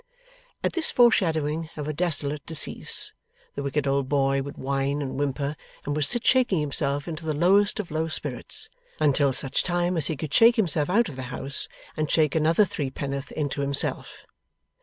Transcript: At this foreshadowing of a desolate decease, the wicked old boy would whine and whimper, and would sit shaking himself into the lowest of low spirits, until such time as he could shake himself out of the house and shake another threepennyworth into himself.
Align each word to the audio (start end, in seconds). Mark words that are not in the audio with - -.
At 0.63 0.73
this 0.73 0.89
foreshadowing 0.89 1.69
of 1.77 1.87
a 1.87 1.93
desolate 1.93 2.43
decease, 2.47 3.13
the 3.53 3.61
wicked 3.61 3.85
old 3.85 4.09
boy 4.09 4.41
would 4.41 4.57
whine 4.57 4.99
and 4.99 5.13
whimper, 5.19 5.55
and 5.85 5.95
would 5.95 6.05
sit 6.05 6.25
shaking 6.25 6.59
himself 6.59 7.07
into 7.07 7.23
the 7.23 7.35
lowest 7.35 7.79
of 7.79 7.91
low 7.91 8.07
spirits, 8.07 8.67
until 8.99 9.31
such 9.31 9.61
time 9.61 9.95
as 9.97 10.07
he 10.07 10.17
could 10.17 10.33
shake 10.33 10.55
himself 10.55 10.89
out 10.89 11.07
of 11.07 11.17
the 11.17 11.21
house 11.29 11.67
and 11.95 12.09
shake 12.09 12.33
another 12.33 12.65
threepennyworth 12.65 13.31
into 13.33 13.61
himself. 13.61 14.25